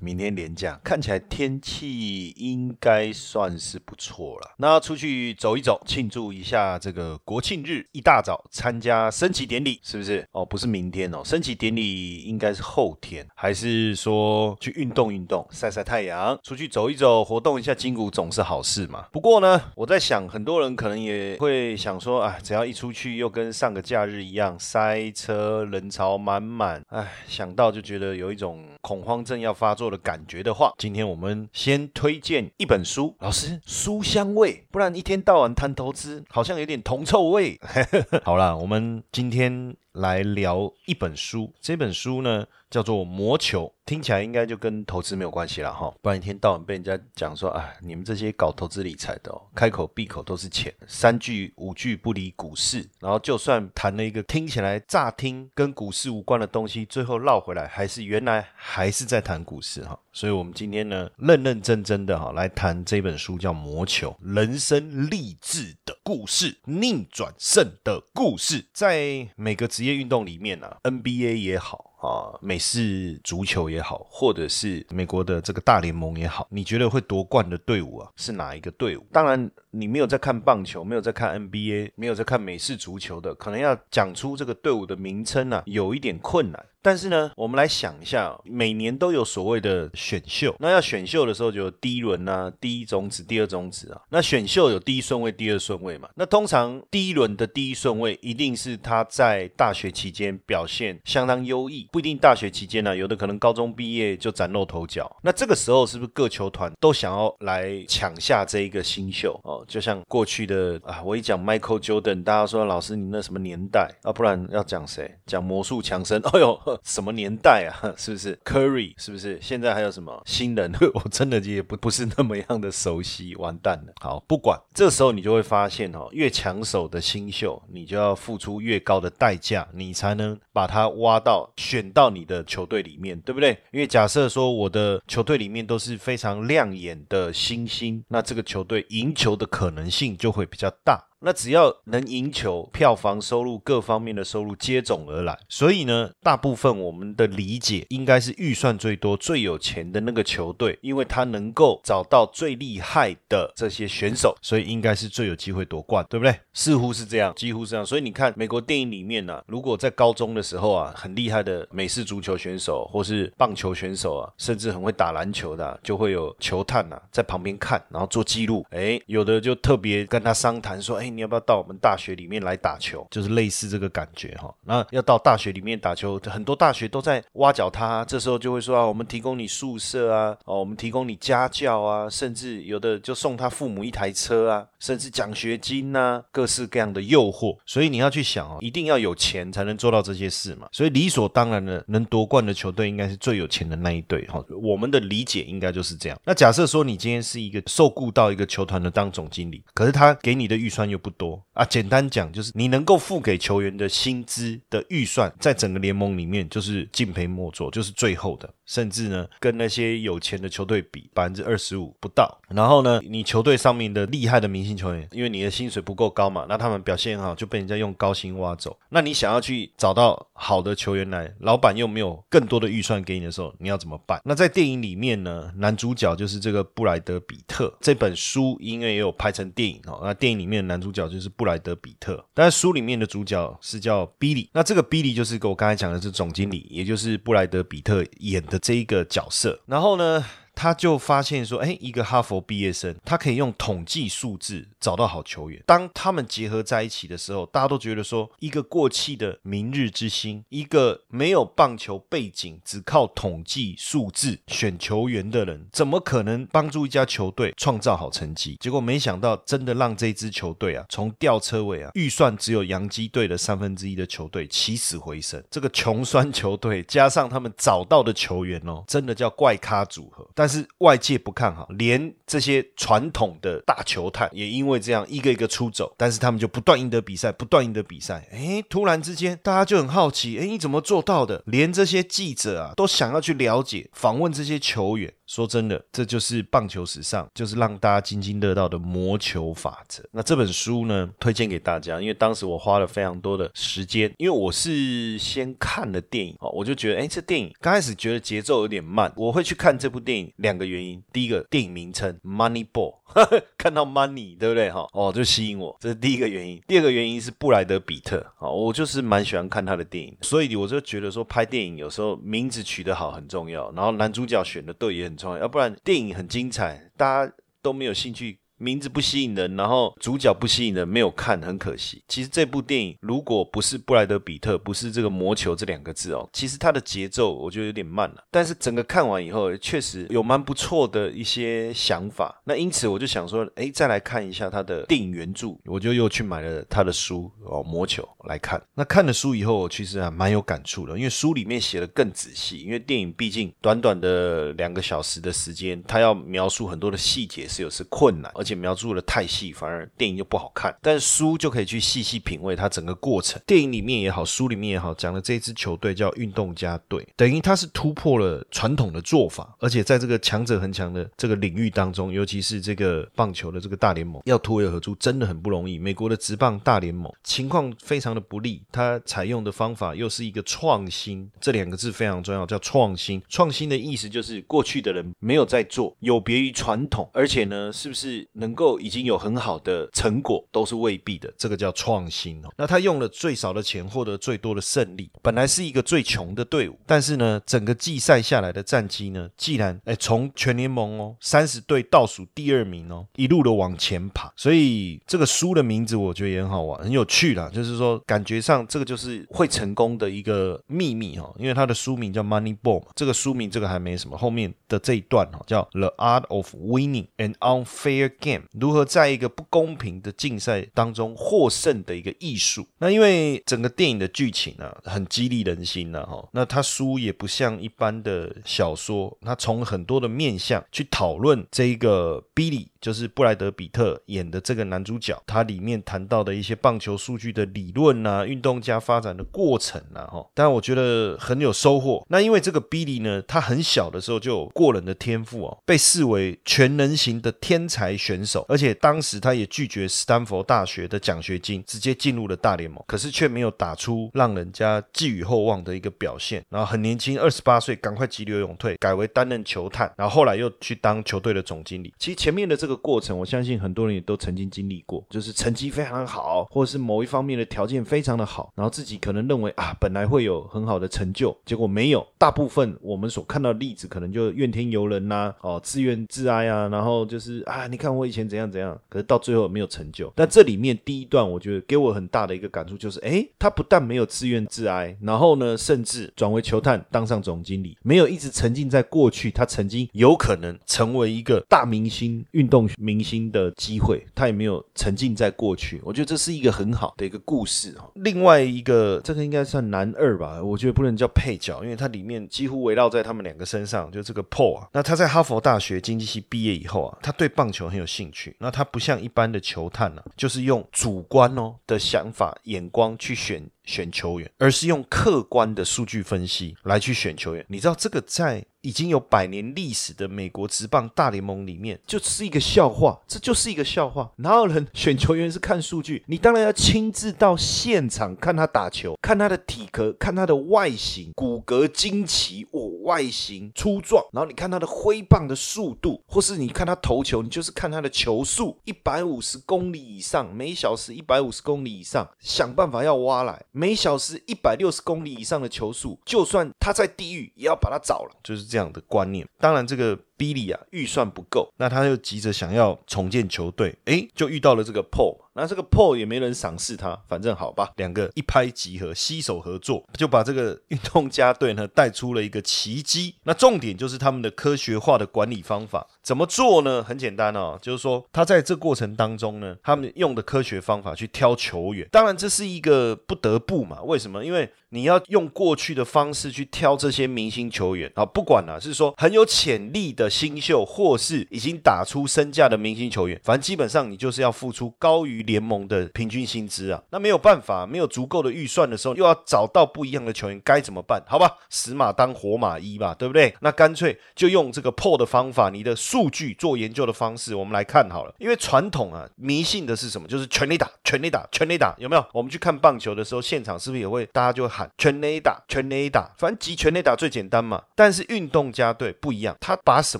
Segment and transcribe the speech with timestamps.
[0.00, 4.54] 明天连假，看起来天气应该算是不错了。
[4.56, 10.26] 那出去走一走，庆祝一下这个国庆日，一大早参加升旗典礼，是不是？
[10.32, 19.06] 哦，不是明天哦，升旗典礼应该是后天，还是说去运动运动，晒晒太阳，出去走一走，活动一下筋骨，总是好事嘛。
[19.12, 29.89] 不过呢，我在想，很多人可能也会想说，哎，只要一出去，又跟上个假日一样，塞车，人潮满满，哎，想到就觉得有一种恐慌症要发作。
[29.90, 33.14] 的感觉的话，今天我们先推荐一本书。
[33.18, 37.58] 老师，书香味，不然一天到晚谈投资，好像有点铜臭味。
[38.24, 41.52] 好了，我们今天来聊一本书。
[41.60, 43.66] 这本书呢，叫做《魔球》。
[43.86, 59.98] 听起来应该就跟投资没有关系了哈，不然一天到晚被人家讲说，哎，你们这些搞投资理财的，哦，开口闭口都是钱，三句五句不离股市，然后就算谈了一个听起来乍听跟股市无关的东西，最后绕回来还是原来还是在谈股市哈。
[60.12, 68.62] 所以我们今天呢，认认真真的哈来谈这本书，叫《魔球：人生励志的故事，逆转胜的故事》。
[68.72, 71.86] 在每个职业运动里面呢，NBA 也好。
[72.00, 79.06] 啊，美式足球也好，或者是美国的这个大联盟也好，你觉得会夺冠的队伍啊，是哪一个队伍？
[79.12, 86.66] 当然，你没有在看棒球，没有在看 NBA，没有在看美式足球的，可能要讲出这个队伍的名称啊，有一点困难。
[86.82, 94.00] 但是呢，我们来想一下，每年都有所谓的选秀，那要选秀的时候就有第一轮啊，第一种子、第二种子啊。
[94.08, 96.08] 那选秀有第一顺位、第二顺位嘛？
[96.16, 105.14] 那通常第一轮的第一顺位一定是他在大学期间表现相当优异，不一定大学期间呢，有的可能高中毕业就崭露头角。
[105.22, 109.59] 那这个时候是不是各球团都想要来抢下这一个新秀哦？
[109.66, 114.12] 就像过去的啊，我一讲 Michael Jordan，大家说老师你那什么年代啊？
[114.12, 115.14] 不然要讲谁？
[115.26, 116.20] 讲魔术强森？
[116.32, 116.58] 哎呦！
[116.84, 117.94] 什么年代啊？
[117.96, 118.94] 是不是 Curry？
[118.96, 120.72] 是不是现在还有什么新人？
[120.94, 123.92] 我真的也不不是那么样的熟悉，完蛋了。
[124.00, 133.50] 好，不管，这时候你就会发现哦，越抢手的新秀，你就要付出越高的代价，你才能把他挖到选到你的球队里面，对不对？
[133.72, 141.09] 因为假设说我的球队里面都是非常亮眼的新星，那这个球队赢球的可能性就会比较大。
[141.22, 156.34] 那只要能赢球，票房收入各方面的收入接踵而来，所以呢，大部分我们的理解应该是预算最多、最有钱的那个球队，因为他能够找到最厉害的这些选手，所以应该是最有机会夺冠，对不对？
[156.54, 157.84] 似乎是这样，几乎是这样。
[157.84, 168.64] 所以你看，美国电影里面呢，如果在高中的时候啊，很厉害的美式足球选手或是棒球选手啊，甚至很会打篮球的，就会有球探呐在旁边看，然后做记录。
[168.70, 171.09] 哎，有的就特别跟他商谈说，哎。
[171.14, 173.06] 你要不要到我们大学里面来打球？
[173.10, 174.54] 就是类似这个感觉哈。
[174.64, 178.04] 那要到大学里面打球，很多大学都在挖角他。
[178.04, 187.56] 这时候就会说啊，我们提供你宿舍啊，哦，我们提供你家教啊，甚至有的就送他父母一台车啊，甚至奖学金呐，各式各样的诱惑。
[187.66, 190.68] 所以你要去想哦，一定要有钱才能做到这些事嘛。
[190.72, 194.44] 所以理所当然的，能夺冠的球队应该是最有钱的那一队哈。
[194.62, 196.18] 我们的理解应该就是这样。
[196.24, 212.40] 那假设说你今天是一个受雇到一个球团的当总经理，可是他给你的预算又不多啊，简单讲就是你能够付给球员的薪资的预算，在整个联盟里面就是敬陪末座，就是最后的，甚至呢跟那些有钱的球队比百分之二十五不到。
[212.48, 218.78] 然后呢，你球队上面的厉害的明星球员，因为你的薪水不够高嘛，那他们表现好就被人家用高薪挖走。
[218.90, 224.20] 那你想要去找到好的球员来，老板又没有更多的预算给你的时候，你要怎么办？
[224.24, 227.72] 那在电影里面呢，男主角就是这个布莱德比特。
[227.80, 231.30] 这本书因为也有拍成电影哦，那电影里面的男主主角就是。
[231.40, 234.50] 布莱德比特，但是书里面的主角是叫比利。
[234.52, 239.58] 那这个比利就是跟我刚才讲的是总经理，也就是布莱德比特演的这一个角色。
[239.64, 240.22] 然后呢？
[240.60, 245.62] 他就发现说，哎，一个哈佛毕业生，他可以用统计数字找到好球员。
[245.64, 258.58] 当他们结合在一起的时候，大家都觉得说，一个过气的明日之星，一个没有棒球背景，只靠统计数字选球员的人，怎么可能帮助一家球队创造好成绩？
[258.60, 265.42] 结果没想到，真的让这支球队啊，从吊车尾啊，预算只有洋基队的三分之一的球队起死回生。
[265.50, 270.28] 这个穷酸球队加上他们找到的球员哦，真的叫怪咖组合。
[270.34, 278.28] 但是外界不看好，连这些传统的大球探也因为这样一个一个出走，但是他们就不断赢得比赛，不断赢得比赛。
[278.32, 281.42] 哎，突然之间大家就很好奇，哎，你怎么做到的？
[281.46, 285.12] 连这些记者啊都想要去了解、访问这些球员。
[285.26, 290.02] 说真的，这就是棒球史上就是让大家津津乐道的魔球法则。
[290.10, 299.12] 那这本书呢，推荐给大家，因为当时我花了非常多的时间，因为我是先看了电影哦，我就觉得，哎，这电影刚开始觉得节奏有点慢。
[299.14, 302.96] 我会去看这部电影，两个原因：第一个，电影名称《Money Ball
[303.56, 304.70] 》，看到 money，对不对？
[304.70, 306.60] 哈，哦，就吸引我，这是第一个原因。
[306.66, 315.38] 第二个原因是布莱德比特，哦，我就是蛮喜欢看他的电影，所以我就觉得说，拍电影有时候名字取得好很重要，然后男主角选的对也很重要。
[315.38, 317.32] 要不然电影很精彩，大家
[317.62, 318.39] 都没有兴趣。
[318.60, 322.02] 名字不吸引人，然后主角不吸引人，没有看很可惜。
[322.06, 328.22] 其实这部电影如果不是布莱德比特，不是这个魔球这两个字哦，其实它的节奏我觉得有点慢了。
[328.30, 332.42] 但是整个看完以后，确实有蛮不错的一些想法。
[332.44, 338.62] 那因此我就想说，哎，再来看一下他的电影原著，我就又去买了他的书哦，魔球来看。
[338.74, 342.58] 那看了书以后，我其实还蛮有感触的，因为书里面写的更仔细。
[342.58, 348.49] 因为电影毕竟短短的两个小时的时间，他要描述很多的细节是有是困难，而且。
[348.54, 350.74] 描述的太细，反而电影就不好看。
[350.82, 353.40] 但书就可以去细细品味它整个过程。
[353.46, 365.78] 电影里面也好，书里面也好，讲的这支球队叫运动家队，等于它是突破了传统的做法，而且在这个强者恒强的这个领域当中，尤其是这个棒球的这个大联盟，要突围而出真的很不容易。
[365.78, 373.22] 美国的职棒大联盟情况非常的不利，它采用的方法又是一个创新，这两个字非常重要，叫创新。
[373.28, 378.26] 创新的意思就是过去的人没有在做，有别于传统，而且呢，是不是？
[378.40, 382.48] 能够已经有很好的成果，都是未必的，这个叫创新哦。
[382.56, 397.50] 那他用了最少的钱获得最多的胜利，本来是一个最穷的队伍，但是呢，整个季赛下来的战绩呢，既然哎从全联盟哦三十队倒数第二名哦，一路的往前爬，所以这个书的名字我觉得也很好玩，很有趣啦。
[397.52, 408.29] 就是说感觉上这个就是会成功的一个秘密哈，因为他的书名叫 Money Ball，这个书名这个还没什么，后面的这一段哈叫 The Art of Winning an Unfair Game。
[408.52, 412.66] 如何在一个不公平的竞赛当中获胜的一个艺术？
[412.78, 416.28] 那因为整个电影的剧情啊，很激励人心呐，哈。
[416.32, 422.66] 那他书也不像一般的小说，他从很多的面向去讨论这一个 Billy。
[422.80, 432.02] 就是布莱德比特演的这个男主角，他里面谈到的一些棒球数据的理论呐，运动家发展的过程呐，哈，但我觉得很有收获。
[432.08, 446.44] 那因为这个 Billy 呢，他很小的时候就有过人的天赋哦，被视为全能型的天才选手，而且当时他也拒绝斯坦福大学的奖学金，直接进入了大联盟，可是却没有打出让人家寄予厚望的一个表现。
[446.48, 451.94] 然后很年轻，二十八岁，赶快急流勇退，改为担任球探，然后后来又去当球队的总经理。
[451.96, 452.80] 其实前面的这个。
[452.80, 462.06] 过程，我相信很多人也都曾经经历过，就是成绩非常好，或者是某一方面的条件非常的好，然后自己可能认为啊，本来会有很好的成就，结果没有。
[462.16, 470.12] 大部分我们所看到的例子，可能就怨天尤人呐，哦，自怨自哀啊，然后就是啊，你看我以前怎样怎样，可是到最后没有成就。
[470.16, 482.68] 但这里面第一段，我觉得给我很大的一个感触就是，哎，他不但没有自怨自哀，然后呢，甚至转为球探，当上总经理，没有一直沉浸在过去，他曾经有可能成为一个大明星运动。
[482.78, 485.80] 明星的机会，他也没有沉浸在过去。
[485.84, 487.90] 我觉得这是一个很好的一个故事哈。
[487.94, 490.42] 另外一个，这个应该算男二吧？
[490.42, 493.90] 我觉得不能叫配角，因为它里面几乎围绕在他们两个身上。
[493.90, 498.36] 就这个 Paul 啊，那他在哈佛大学经济系毕业以后啊，他对棒球很有兴趣。
[498.38, 503.42] 那他不像一般的球探呢，就是用主观哦的想法、眼光去选。
[503.70, 507.46] 选球员，而是用客观的数据分析来去选球员。
[507.48, 514.10] 你知道这个在已经有百年历史的美国职棒大联盟里面就是一个笑话，这就是一个笑话。
[514.16, 516.02] 哪有人选球员是看数据？
[516.06, 524.04] 你当然要亲自到现场看他打球，看他的体格，看他的外形，骨骼惊奇，哦，外形粗壮。
[524.12, 533.42] 然后你看他的挥棒的速度，或是你看他投球，你就是看他的球速，一百五十公里以上，每小时一百五十公里以上，想办法要挖来。
[533.60, 539.28] 每小时一百六十公里以上的球速，就算他在地狱，也要把他找了，就是这样的观念。
[539.38, 539.98] 当然，这个。
[540.20, 545.16] 比利啊预算不够，那他又急着想要重建球队，哎，就遇到了这个 Paul。
[545.32, 553.14] 那这个 Paul 也没人赏识他，反正好吧，两个一拍即合，携手合作，就把这个运动家队呢带出了一个奇迹。
[553.22, 556.82] 那重点就是他们的科学化的管理方法，怎么做呢？
[556.82, 563.80] 很简单哦，就是说他在这过程当中呢，他们用的科学方法去挑球员，当然这是一个不得不嘛。
[563.82, 564.22] 为什么？
[564.22, 576.82] 因为你要用过去的方式去挑这些明星球员啊，不管啊是说很有潜力的新秀，或是已经打出身价的明星球员，反正基本上你就是要付出高于联盟的平均薪资啊。
[576.90, 581.02] 那没有办法，没有足够的预算的时候，又要找到不一样的球员，该怎么办？
[581.06, 583.34] 好吧，死马当活马医吧，对不对？
[583.40, 588.14] 那干脆就用这个破的方法，你的数据做研究的方式，我们来看好了。
[588.18, 590.08] 因为传统啊迷信的是什么？
[590.08, 592.04] 就是全力打，全力打，全力打，有没有？
[592.12, 594.50] 我们去看棒球的时候，现场是不是也会大家就会？
[594.76, 597.62] 全垒打，全垒打，反正集全垒打最简单嘛。
[597.74, 599.99] 但是运动家队不一样，他把什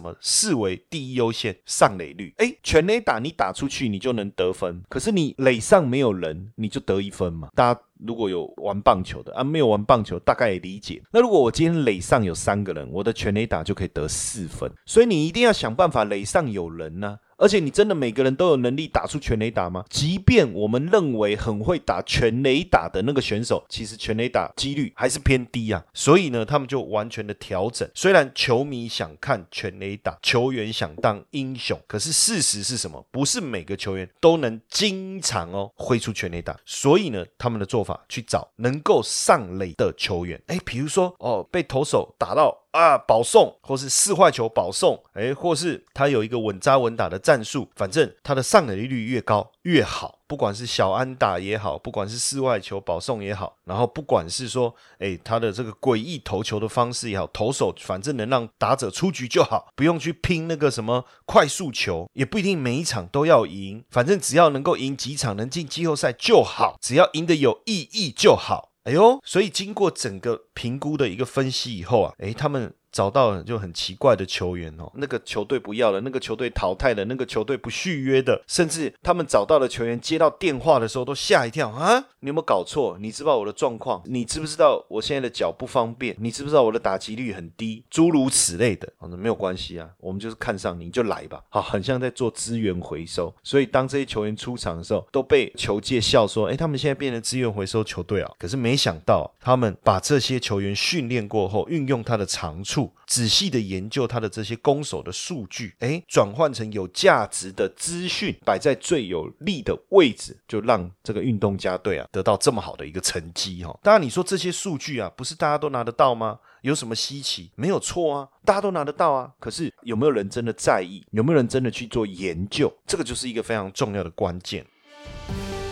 [0.00, 1.56] 么视为第一优先？
[1.64, 2.32] 上垒率。
[2.38, 4.82] 哎，全垒打你打出去，你就能得分。
[4.88, 7.48] 可是你垒上没有人，你就得一分嘛。
[7.54, 11.02] 大家如果有玩棒球的啊，没有玩棒球，大概也理解。
[11.12, 14.70] 那如果我今天垒上有三个人，我的全垒打就可以得四分。
[14.86, 17.18] 所以你一定要想办法垒上有人呢。
[17.40, 19.82] 而且你真的每个人都有能力打出全垒打吗？
[19.88, 25.82] 即便我们认为很会打全垒打的那个选手，其实全垒打几率还是偏低啊。
[25.94, 27.88] 所以呢，他们就完全的调整。
[27.94, 33.02] 虽然球迷想看全垒打，球员想当英雄，可是事实是什么？
[33.10, 36.54] 不是每个球员都能经常哦挥出全垒打。
[36.66, 40.38] 所以呢，他们的做法去找能够上垒的球员。
[40.48, 42.54] 哎，比如说哦，被投手打到。
[42.72, 50.18] 啊，保送或是四坏球保送，哎，或是他有一个稳扎稳打的战术，反正他的上垒率越高越好。
[50.28, 68.69] 不管是小安打也好，不管是四外球保送也好，然后不管是说，哎，他的这个诡异投球的方式也好，投手反正能让打者出局就好，不用去拼那个什么快速球，也不一定每一场都要赢，反正只要能够赢几场，能进季后赛就好，只要赢得有意义就好。
[68.90, 72.74] 哎呦，所以经过整个评估的一个分析以后啊，哎，他们。
[72.92, 82.04] 找到就很奇怪的球员哦，那个球队不要了，那个球队淘汰了，那个球队不续约的，甚至他们找到的球员接到电话的时候都吓一跳啊！
[82.20, 82.98] 你有没有搞错？
[83.00, 84.02] 你知不知道我的状况？
[84.04, 86.14] 你知不知道我现在的脚不方便？
[86.18, 87.84] 你知不知道我的打击率很低？
[87.88, 91.42] 诸如此类的，哦，没有关系啊，我们就是看上你就来吧。
[91.48, 93.34] 好，很像在做资源回收。
[93.42, 102.79] 所以当这些球员出场的时候，都被球界笑说：“哎，他们现在变成资源回收球队啊！”可是没想到，他们把这些球员训练过后，运用他的长处。
[103.06, 113.76] 仔细的研究他的这些攻守的数据，哎，转换成有价值的资讯，摆在最有利的位置，就让这个运动家队啊得到这么好的一个成绩哈。
[113.82, 116.38] 当然，你说这些数据啊，不是大家都拿得到吗？
[116.62, 117.50] 有什么稀奇？
[117.56, 119.30] 没有错啊，大家都拿得到啊。
[119.40, 121.02] 可是有没有人真的在意？
[121.10, 122.70] 有没有人真的去做研究？
[122.86, 124.64] 这个就是一个非常重要的关键。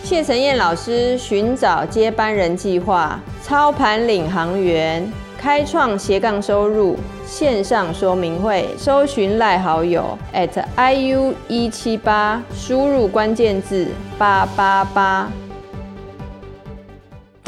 [0.03, 5.07] 谢晨燕老师寻找接班人计划，操盘领航员。
[5.41, 15.31] 开创斜杠收入线上说明会，搜寻赖好友 at iu 一七八，输入关键字八八八。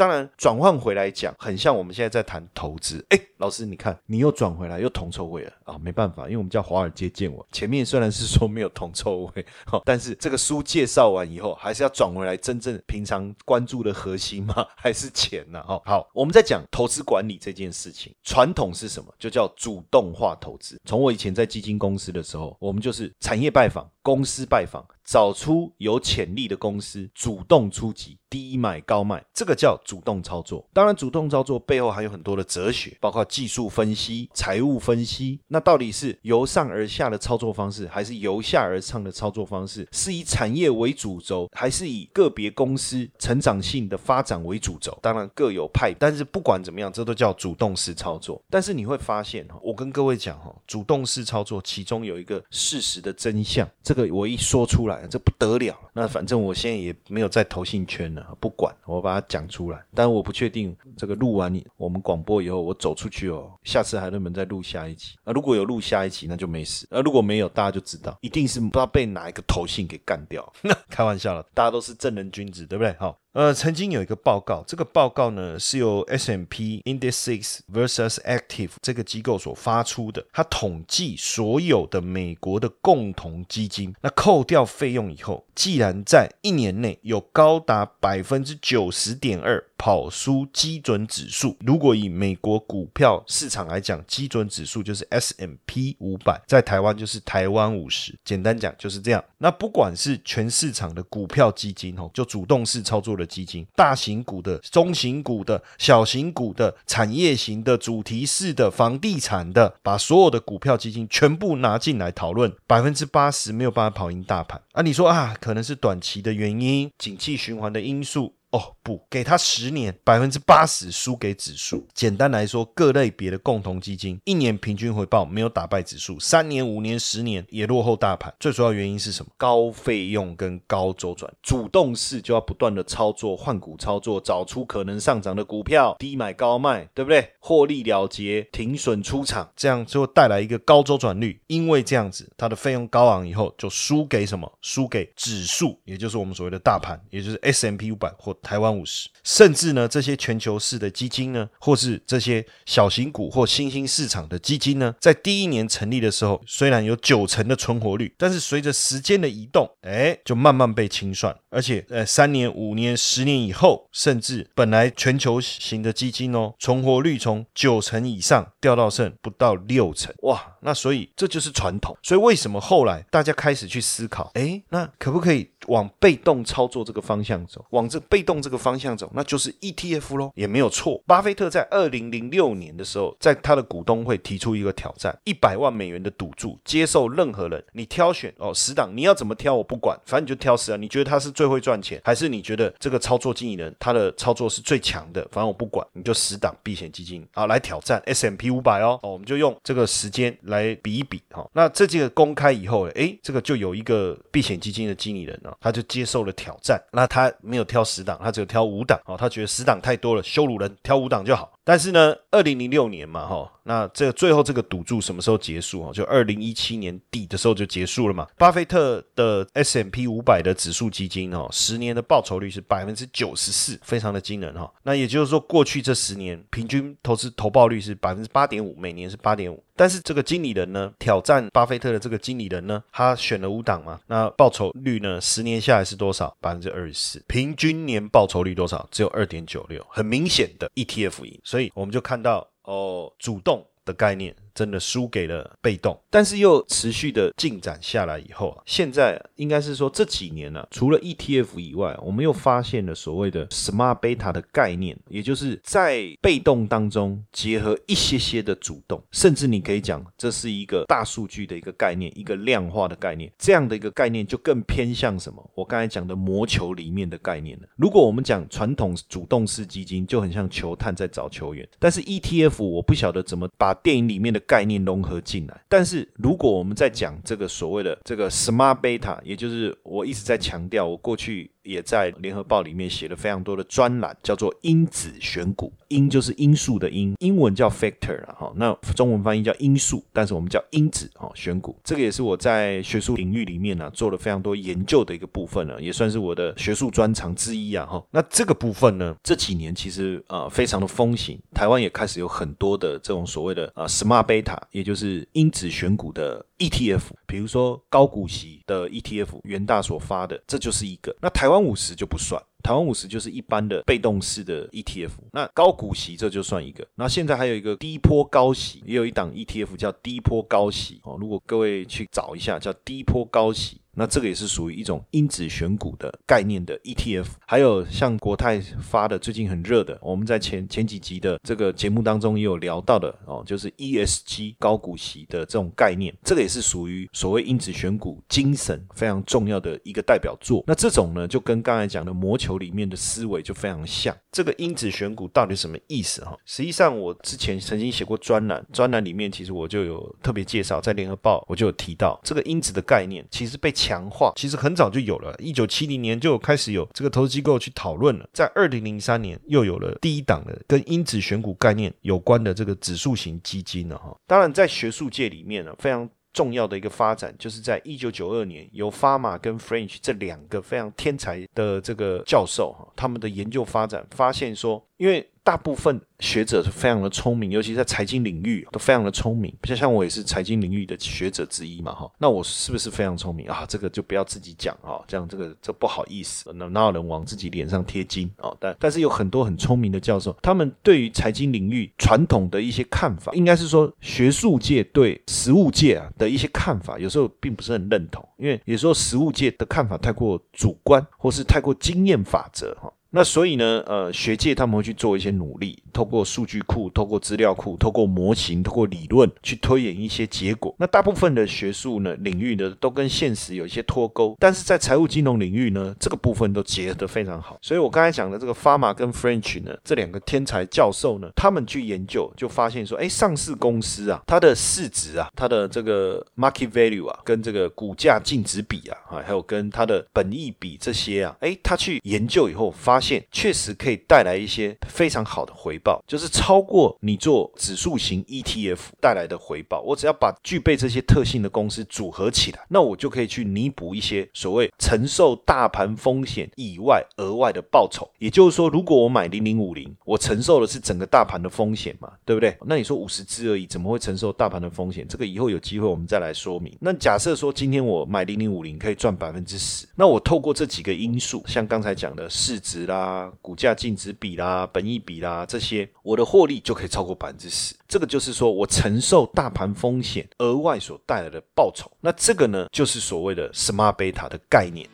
[0.02, 3.06] 当然，转换回来讲，很像我们现在在谈投资。
[3.10, 5.78] 哎，老师，你看，你又转回来，又铜臭味了啊！
[5.80, 7.40] 没办法，因为我们叫华尔街见闻。
[7.52, 15.62] 前面虽然是说没有铜臭味，好，但是这个书介绍完以后，还是要转回来，真正平常关注的核心嘛，还是钱呢？
[15.62, 19.14] 哈，好，我们在讲投资管理这件事情，传统是什么？
[19.20, 20.80] 就叫主动化投资。
[20.84, 23.88] 从我以前在基金公司的时候，我们就是产业拜访。
[24.02, 30.66] 公司拜访，找出有潜力的公司，主动出击，低买高卖，这个叫主动操作。
[30.72, 35.38] 当然，主动操作背后还有很多的哲学，包括技术分析、财务分析。
[35.46, 39.86] 那到底是由上而下的操作方式，还是由下而上的操作方式？
[39.92, 44.98] 是以产业为主轴，还是以个别公司成长性的发展为主轴？
[45.00, 48.42] 当然各有派，但是不管怎么样，这都叫主动式操作。
[48.50, 53.68] 但是你会发现哈，我跟各位讲哈，主动式操作其中有一个事实的真相。
[53.92, 55.78] 这个我一说出来，这不得了。
[55.92, 59.84] 那反正我现在也没有在投信圈了，不管我把它讲出来。
[59.94, 65.14] 但我不确定这个录完你我们广播以后，我走出去哦，下次还能不能再录下一集？
[65.24, 66.86] 啊，如果有录下一集，那就没事。
[66.90, 70.50] 啊，如果没有，大家就知道，一定是不知道被哪一个投信给干掉。
[70.62, 72.96] 那 开玩笑了，大家都是正人君子，对不对？
[72.98, 73.14] 好。
[73.32, 89.64] 呃，曾经有一个报告，这个报告呢是由 S M P Index versus Active 这个机构所发出的，它统计所有的美国的共同基金，那扣掉费用以后，既然在一年内有高达百分之九十点二。
[89.82, 91.56] 跑输基准指数。
[91.58, 98.16] 如果以美国股票市场来讲，基准指数就是 S M P 五百，在台湾就是台湾五十。
[98.24, 99.24] 简单讲就是这样。
[99.38, 114.82] 那不管是全市场的股票基金哦，就主动式操作的基金，大型股的、中型股的、小型股的、产业型的、主题式的、房地产的，把所有的股票基金全部拿进来讨论，百分之八十没有办法跑赢大盘啊！
[114.82, 118.36] 你说啊，可能是短期的原因，景气循环的因素。
[118.52, 121.86] 哦不，给他十年，百分之八十输给指数。
[121.94, 128.32] 简单来说，各类别的共同基金一年平均回报没有打败指数，三年、五年、十年也落后大盘。
[128.40, 129.30] 最主要原因是什么？
[129.36, 137.32] 高费用跟高周转，主动式就要不断的操作换股操作，找出可能上涨的股票，低买高卖，对不对？
[137.38, 141.40] 获利了结，停损出场，这样就会带来一个高周转率。
[141.46, 144.52] 因为这样子，它的费用高昂以后，就输给什么？
[144.60, 148.32] 输给指数，也就是我们所谓的大盘，也就是 S M P 五百或。
[148.42, 161.36] 台湾五十，甚至呢，这些全球式的基金呢，或是这些小型股或新兴市场的基金呢，在第一年成立的时候，虽然有九成的存活率，但是随着时间的移动，哎，就慢慢被清算。
[161.50, 170.56] 而且，呃，三年、五年、十年以后，甚至本来全球型的基金哦，存活率从九成以上掉到剩不到六成，哇！
[170.62, 171.96] 那所以这就是传统。
[172.02, 177.64] 所以为什么后来大家开始去思考，哎，那可不可以往被动操作这个方向走？
[177.70, 181.02] 往这被动这个方向走，那就是 ETF 咯，也没有错。
[181.06, 190.80] 巴菲特在二零零六年的时候，在他的股东会提出一个挑战：一百万美元的赌注，接受任何人，你挑选哦十档，你要怎么挑我不管，反正你就挑十档。
[190.80, 195.22] 你觉得他是最会赚钱，还是你觉得这个操作经理人他的操作是最强的？
[195.30, 198.98] 反正我不管，你就十档避险基金啊来挑战 S M P 五百哦。
[199.02, 200.32] 哦，我们就用这个时间。
[200.42, 206.80] 来比一比哈，那这几个公开以后，哎，这个就有一个避险基金的经理人他就接受了挑战。
[206.92, 211.52] 那他没有挑十档，他只有挑五档哦，他觉得十档太多了，羞辱人，挑五档就好。
[211.64, 215.92] 但是呢，二零零六年嘛，哈，那这最后这个赌注什么时候结束啊？
[215.92, 218.26] 就二零一七年底的时候就结束了嘛。
[218.36, 224.72] 巴菲特的 S M P 五百的指数基金哦，十年的报酬率是百分之九十四，非常的惊人哈。
[224.82, 229.62] 那也就是说，过去这十年平均投资投报率是百分之八点五，每年是八点五。
[229.74, 236.36] 但是这个经理人呢，挑战巴菲特的这个经理人呢，他选了五档嘛，那报酬率呢，十年下来是多少？
[236.40, 238.86] 百分之二十四，平均年报酬率多少？
[238.90, 241.40] 只有二点九六，很明显的 ETF 赢。
[241.52, 244.34] 所以我们就看到哦，主动的概念。
[244.54, 265.50] 真的输给了被动，但是又持续的进展下来以后啊，现在应该是说这几年呢，除了 ETF 以外，我们又发现了所谓的 Smart Beta 的概念，也就是在被动当中结合一些些的主动，甚至你可以讲这是一个大数据的一个概念，一个量化的概念，这样的一个概念就更偏向什么？
[265.54, 267.66] 我刚才讲的魔球里面的概念了。
[267.76, 274.41] 如果我们讲传统主动式基金，就很像球探在找球员，但是 ETF 我不晓得怎么把电影里面的。
[274.46, 281.51] 概念融合进来，但是如果我们在讲这个所谓的这个 smart beta，也就是我一直在强调，我过去。
[281.62, 285.72] 也在联合报里面写了非常多的专栏，叫做因子选股。
[285.88, 291.78] 因就是因素的因，英文叫 factor 啊，哈，那中文翻译叫因素，但是我们叫因子哈，选股。
[291.84, 298.02] 这个也是我在学术领域里面呢做了非常多研究的一个部分呢，也算是我的学术专长之一啊，哈。
[298.10, 311.14] 那这个部分呢，这几年其实啊非常的风行，台湾也开始有很多的这种所谓的啊 smart beta，也就是因子选股的 ETF，比如说高股息的 ETF，元大所发的，这就是一个。
[311.20, 315.10] 那台湾湾五十就不算，台湾五十就是一般的被动式的 ETF。
[315.32, 316.86] 那高股息这就算一个。
[316.94, 321.18] 那现在还有一个低波高息，也有一档 ETF 叫低波高息哦。
[321.20, 323.81] 如果各位去找一下，叫低波高息。
[323.94, 340.64] 那这个也是属于一种因子选股的概念的 ETF，还有像国泰发的最近很热的，我们在前前几集的这个节目当中也有聊到的哦，就是 ESG 高股息的这种概念，这个也是属于所谓因子选股精神非常重要的一个代表作。
[340.66, 344.16] 那这种呢，就跟刚才讲的魔球里面的思维就非常像。
[344.30, 346.34] 这个因子选股到底什么意思哈？
[346.46, 353.70] 实际上我之前曾经写过专栏，专栏里面其实我就有特别介绍，在联合报我就有提到这个因子的概念，其实被。
[353.82, 364.16] 强化其实很早就有了，一九七零年就开始有这个投资机构去讨论了，在二零零三年又有了第一档的跟因子选股概念有关的这个指数型基金了哈。
[364.26, 366.08] 当然，在学术界里面呢，非常。
[366.32, 379.52] 重要的一个发展，就是在一九九二年，由 Fama 跟 French 这两个非常天才的这个教授哈，他们的研究发展发现说，因为大部分学者是非常的聪明，尤其在财经领域都非常的聪明。
[379.64, 382.08] 像像我也是财经领域的学者之一嘛，哈。
[382.18, 383.66] 那我是不是非常聪明啊？
[383.68, 388.54] 这个就不要自己讲啊，这样这个这不好意思，那哪有人往自己脸上贴金啊？
[388.60, 402.92] 但但是有很多很聪明的教授，他们对于财经领域传统的一些看法，应该是说学术界对实务界啊的一些看法，有时候并不是很认同，因为有时候实务界的看法太过主观，或是太过经验法则哈。
[403.14, 410.74] 那所以呢，呃，学界他们会去做一些努力，透过数据库、透过资料库、透过模型、透过理论去推演一些结果。
[410.78, 417.58] 那大部分的学术呢领域呢，都跟现实有一些脱钩，但是在财务金融领域呢，这个部分都结合得非常好。
[417.60, 433.01] 所以我刚才讲的这个 Fama 跟 French 呢，这两个天才教授呢，他们去研究就发现说，哎，上市公司啊，它的市值啊，它的这个 market value 啊，跟这个股价净值比啊，啊，还有跟它的本益比这些啊，哎，他去研究以后发。
[433.02, 439.80] 现确实可以带来一些非常好的回报，就是超过你做指数型 ETF 带来的回报。
[439.80, 448.08] 我只要把具备这些特性的公司组合起来，那我就可以去弥补一些所谓承受大盘风险以外额外的报酬。
[448.18, 452.56] 也就是说，如果我买零零五零，我承受的是整个大盘的风险嘛，对不对？
[452.66, 455.06] 那你说五十只而已，怎么会承受大盘的风险？
[455.08, 456.76] 这个以后有机会我们再来说明。
[456.80, 462.82] 那假设说今天我买零零五零可以赚百分之十，那我透过这几个因素，像刚才讲的市值。
[462.92, 467.74] 啦，股价净值比啦，本益比啦，这些我的获利就可以超过百分之十。
[467.88, 471.90] 这个就是说我承受大盘风险额外所带来的报酬。
[472.00, 474.86] 那这个呢，就是所谓的 smart beta 的概念。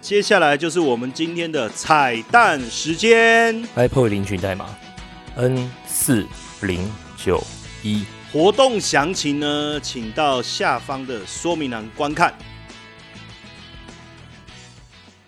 [0.00, 4.66] 接下来就是我们今天的彩蛋时间，Apple 领取代码
[5.34, 6.24] N 四
[6.62, 7.42] 零九
[7.82, 8.04] 一。
[8.32, 12.32] 活动详情呢，请到下方的说明栏观看。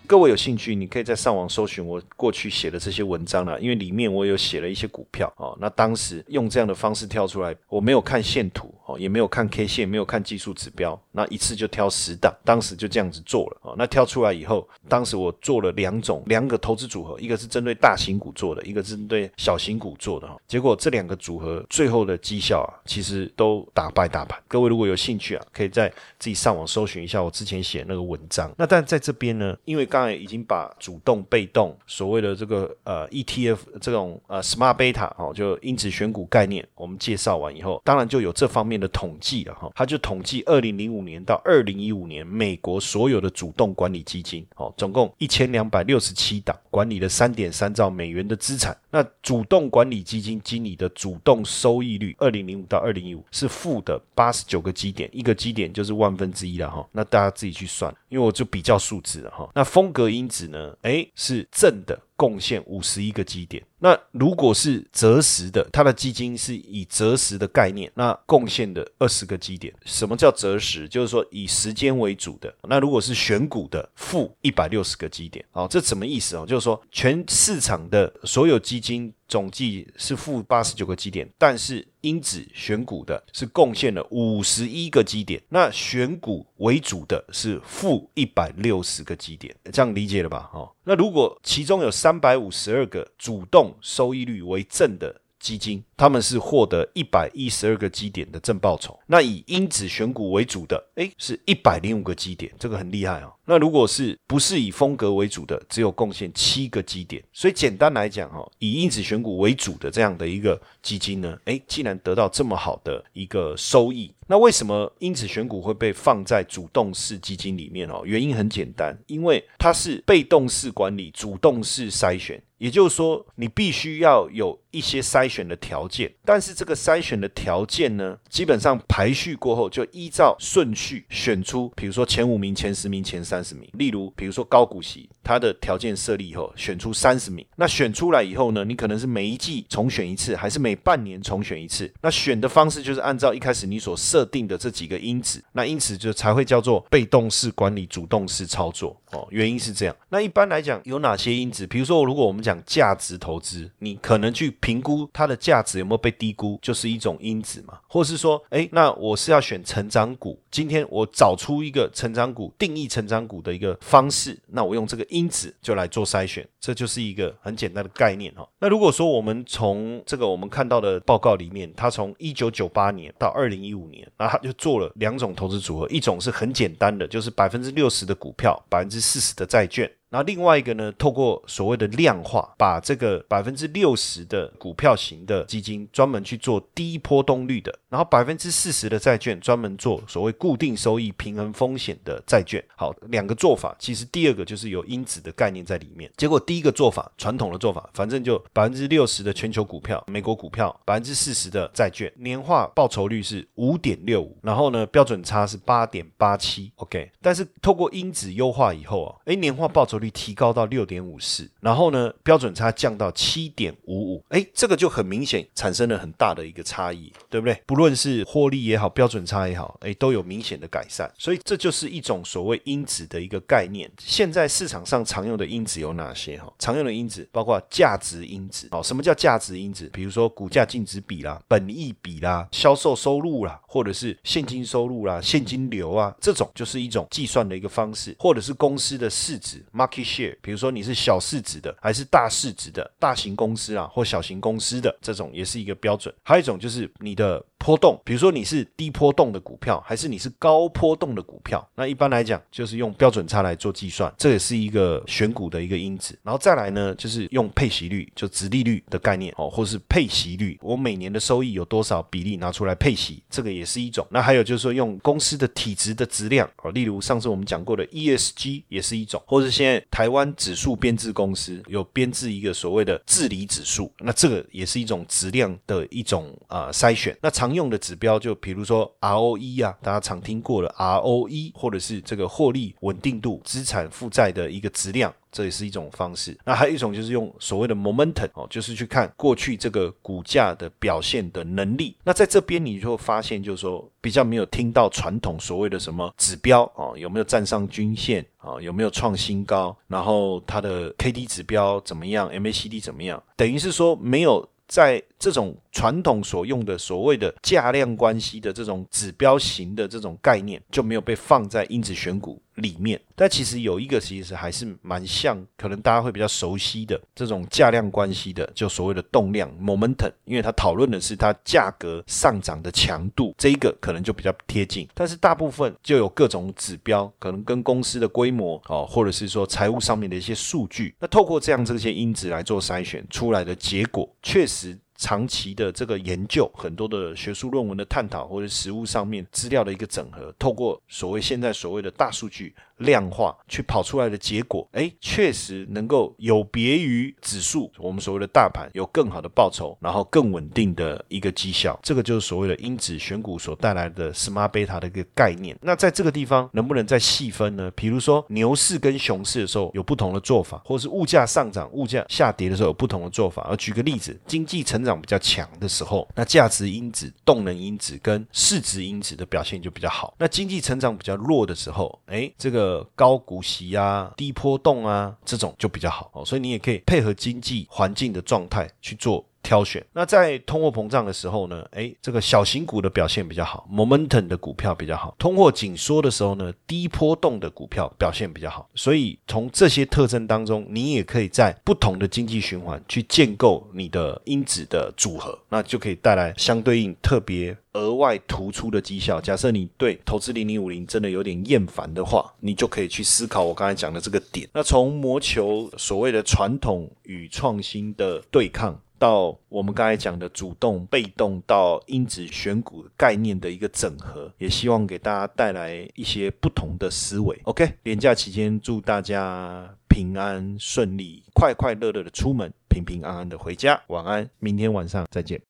[0.09, 5.55] 各位有兴趣，你可以在上网搜寻我过去写的这些文章了，因为里面我有写了一些股票哦。
[5.61, 13.75] 那当时用这样的方式跳出来，我没有看线图哦，也没有看 K 线，没有看技术指标，那一次就挑十档，当时就这样子做了哦。
[13.77, 20.35] 那挑出来以后，当时我做了两种两个投资组合，一个是针对大型股做的，一个是针对小型股做的哈。
[20.47, 24.41] 结果这两个组合最后的绩效啊，其实都打败大盘。
[24.47, 28.51] 各位如果有兴趣啊，可以在自己上网搜寻一下我之前写那个文章。
[28.57, 39.69] 那但在这边呢，因为刚才已经把主动、被动所谓的这个呃 ETF 这种呃 Smart Beta 哦，就因子选股概念，我们介绍完以后，当然就有这方面的统计了哈。
[39.75, 48.75] 他就统计二零零五年到二零一五年美国所有的主动管理基金哦，总共一千两百六十七档，管理了三点三兆美元的资产。
[48.91, 56.87] 那主动管理基金经理的主动收益率，二零零五到二零一五是负的八十九个基点，一个基点就是万分之一了哈。
[56.91, 59.49] 那大家自己去算，因为我就比较数字了哈。
[59.53, 60.75] 那风格因子呢？
[60.81, 61.99] 哎，是正的。
[62.19, 69.73] 贡献五十一个基点，那如果是择时的，它的基金是以择时的概念，那贡献的二十个基点。
[69.85, 70.85] 什么叫择时？
[70.89, 72.53] 就是说以时间为主的。
[72.67, 75.45] 那如果是选股的，负一百六十个基点。
[75.53, 76.45] 哦，这什么意思哦？
[76.45, 79.13] 就是说全市场的所有基金。
[79.29, 90.49] 总计是负八十九个基点，但是因子选股的是贡献了五十一个基点，那选股为主的是负一百六十个基点，这样理解了吧？
[90.53, 95.21] 哦，那如果其中有三百五十二个主动收益率为正的。
[95.39, 98.99] 基金，他们是获得一百一十二个基点的正报酬。
[99.07, 103.33] 那以因子选股为主的，诶，是一百零五个基点，这个很厉害哦。
[103.45, 107.23] 那如果是不是以风格为主的，只有贡献七个基点。
[107.33, 114.11] 所以简单来讲，哈，以因子选股为主的这样的一个基金呢，诶，竟然得到这么好的一个收益。
[114.31, 118.03] 那为什么因子选股会被放在主动式基金里面哦？
[118.05, 122.39] 原因很简单，因为它是被动式管理，主动式筛选。
[122.59, 133.69] 也就是说，你必须要有一些筛选的条件，但是这个筛选的条件呢，基本上排序过后就依照顺序选出，比如说前五名、前十名、前三十名。
[133.75, 137.45] 例如，比如说高股息，它的条件设立以后，选出三十名。
[137.55, 141.89] 那选出来以后呢，你可能是每一季重选一次，还是每半年重选一次？
[142.01, 149.25] 那选的方式就是按照一开始你所设设定的这几个因子，那因此就才会叫做被动式管理、主动式操作哦。
[149.31, 149.95] 原因是这样。
[150.09, 151.65] 那一般来讲有哪些因子？
[151.65, 157.79] 比如说，如果我们讲价值投资，你可能去评估它的价值有没有被低估，就是一种因子嘛。
[157.87, 168.45] 或是说，哎，那我是要选成长股，今天我找出一个成长股，定义成长股的一个方式，那我用这个因子就来做筛选，这就是一个很简单的概念哈。
[168.59, 179.89] 那如果说我们从这个我们看到的报告里面，它从一九九八年到二零一五年，那他就做了两种投资组合，一种是很简单的，就是百分之六十的股票，百分之四十的债券。
[180.09, 192.63] 然后另外一个呢，透过所谓的量化，把这个百分之六十的股票型的基金专门去做低波动率的，然后百分之四十的债券专门做所谓固定收益、平衡风险的债券。
[192.75, 196.11] 好，两个做法，其实第二个就是有因子的概念在里面。
[196.17, 206.71] 结果第一个做法，传统的做法，反正就百分之六十的全球股票、美国股票，百分之四十的债券，年化报酬率是五点六五，然后呢标准差是八点八七。
[206.77, 217.61] OK，但是透过因子优化以后啊，哎，年化报酬率提高到六点五四，然后呢，标准差降到七点五五，哎，这个就很明显产生了很大的一个差异，对不对？
[217.65, 223.91] 不论是获利也好，标准差也好，哎，都有明显的改善，所以这就是一种所谓因子的一个概念。
[223.99, 226.37] 现在市场上常用的因子有哪些？
[226.37, 228.67] 哈，常用的因子包括价值因子。
[228.71, 229.89] 哦，什么叫价值因子？
[229.91, 240.35] 比如说股价净值比啦、本益比啦、销售收入啦，或者是现金收入啦、现金流啊，这种就是一种计算的一个方式，或者是公司的市值 key share，。
[240.41, 246.13] 比如说你是小市值的还是大市值的大型公司啊，或小型公司的这种也是一个标准。
[246.23, 251.67] 还有一种就是你的波动，比如说你是低波动的股票，还是你是高波动的股票。
[251.75, 256.17] 那一般来讲就是用标准差来做计算，这也是一个选股的一个因子。
[256.23, 264.05] 然后再来呢，就是用配息率，就殖利率的概念哦，或是配息率，我每年的收益有多少比例拿出来配息，这个也是一种。
[264.09, 270.29] 那还有就是说用公司的体质的质量哦，例如上次我们讲过的 ESG 也是一种，或者现在台湾。
[270.35, 277.17] 指数编制公司有编制一个所谓的治理指数，那这个也是一种质量的一种啊筛选。
[277.21, 285.13] 那常用的指标就比如说 ROE 啊，大家常听过的 ROE，或者是这个获利稳定度、资产负债的一个质量。
[285.31, 286.37] 这也是一种方式。
[286.45, 291.95] 那还有一种就是用所谓的 momentum 哦，就是去看过去这个股价的表现的能力。
[292.03, 305.55] 那在这边你就发现，就是说比较没有听到传统所谓的什么指标哦，有没有站上均线啊，有没有创新高，然后它的 K D 指标怎么样，MACD 怎么样，等于是说没有在这种。
[305.71, 324.85] 传统所用的所谓的价量关系的这种指标型的这种概念就没有被放在因子选股里面，但其实有一个其实还是蛮像，可能大家会比较熟悉的这种价量关系的，就所谓的动量 momentum，因为它讨论的是它价格上涨的强度，这一个可能就比较贴近。
[324.93, 334.77] 但是大部分就有各种指标，可能跟公司的规模哦，或者是说财务上面的一些数据，那透过这样这些因子来做筛选出来的结果，确实。
[334.99, 355.57] 长期的这个研究，很多的学术论文的探讨，或者实物上面资料的一个整合，透过所谓现在所谓的大数据量化，去跑出来的结果，哎，确实能够有别于指数，我们所谓的大盘有更好的报酬，然后更稳定的一个绩效，这个就是所谓的因子选股所带来的 smart beta 的一个概念。
[355.61, 357.71] 那在这个地方能不能再细分呢？
[357.75, 363.47] 比如说牛市跟熊市的时候有不同的做法，或是物价上涨、物价下跌的时候有不同的做法。
[363.49, 364.99] 而举个例子，经济成长。
[364.99, 370.13] 比较强的时候，那价值因子、动能因子跟市值因子的表现就比较好。
[370.19, 376.25] 那经济成长比较弱的时候，哎，这个高股息啊、低波动啊，这种就比较好哦。
[376.25, 379.25] 所以你也可以配合经济环境的状态去做。
[379.41, 381.65] 挑选那在通货膨胀的时候呢？
[381.71, 385.15] 哎，这个小型股的表现比较好，momentum 的股票比较好。
[385.17, 388.69] 通货紧缩的时候呢，低波动的股票表现比较好。
[388.75, 399.21] 所以从这些特征当中，你也可以在不同的经济循环去建构你的因子的组合，那就可以带来相对应特别额外突出的绩效。
[399.21, 404.47] 假设你对投资零零五零真的有点厌烦的话，你就可以去思考我刚才讲的这个点。
[404.53, 408.79] 那从魔球所谓的传统与创新的对抗。
[408.99, 417.39] 到我们刚才讲的主动、被动，到因子选股概念的一个整合，也希望给大家带来一些不同的思维。
[417.45, 423.81] OK，年假期间祝大家平安顺利，快快乐乐的出门，平平安安的回家。
[423.87, 425.41] 晚安，明天晚上再见。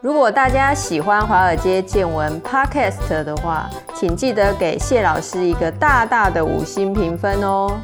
[0.00, 7.80] 如果大家喜欢华尔街见闻 Podcast 的话，请记得给谢老师一个大大的五星评分哦。